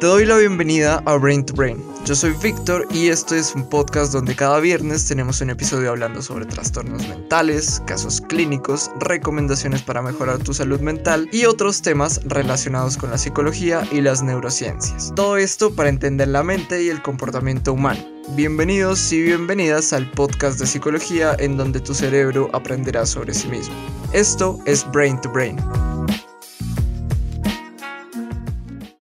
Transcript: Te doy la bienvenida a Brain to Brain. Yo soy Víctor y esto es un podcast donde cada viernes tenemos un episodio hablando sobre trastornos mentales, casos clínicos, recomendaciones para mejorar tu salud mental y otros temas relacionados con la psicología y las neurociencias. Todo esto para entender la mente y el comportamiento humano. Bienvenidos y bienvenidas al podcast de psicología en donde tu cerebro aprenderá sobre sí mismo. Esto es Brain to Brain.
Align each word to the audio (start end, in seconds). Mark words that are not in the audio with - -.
Te 0.00 0.06
doy 0.06 0.26
la 0.26 0.36
bienvenida 0.36 1.02
a 1.06 1.16
Brain 1.16 1.44
to 1.44 1.52
Brain. 1.54 1.82
Yo 2.04 2.14
soy 2.14 2.32
Víctor 2.40 2.86
y 2.92 3.08
esto 3.08 3.34
es 3.34 3.52
un 3.56 3.68
podcast 3.68 4.12
donde 4.12 4.36
cada 4.36 4.60
viernes 4.60 5.04
tenemos 5.08 5.40
un 5.40 5.50
episodio 5.50 5.90
hablando 5.90 6.22
sobre 6.22 6.46
trastornos 6.46 7.08
mentales, 7.08 7.82
casos 7.84 8.20
clínicos, 8.20 8.92
recomendaciones 9.00 9.82
para 9.82 10.00
mejorar 10.00 10.38
tu 10.38 10.54
salud 10.54 10.78
mental 10.78 11.28
y 11.32 11.46
otros 11.46 11.82
temas 11.82 12.20
relacionados 12.26 12.96
con 12.96 13.10
la 13.10 13.18
psicología 13.18 13.82
y 13.90 14.00
las 14.00 14.22
neurociencias. 14.22 15.12
Todo 15.16 15.36
esto 15.36 15.74
para 15.74 15.88
entender 15.88 16.28
la 16.28 16.44
mente 16.44 16.80
y 16.80 16.90
el 16.90 17.02
comportamiento 17.02 17.72
humano. 17.72 18.00
Bienvenidos 18.36 19.12
y 19.12 19.20
bienvenidas 19.20 19.92
al 19.92 20.08
podcast 20.12 20.60
de 20.60 20.68
psicología 20.68 21.34
en 21.40 21.56
donde 21.56 21.80
tu 21.80 21.92
cerebro 21.92 22.50
aprenderá 22.52 23.04
sobre 23.04 23.34
sí 23.34 23.48
mismo. 23.48 23.74
Esto 24.12 24.60
es 24.64 24.88
Brain 24.92 25.20
to 25.22 25.28
Brain. 25.32 25.56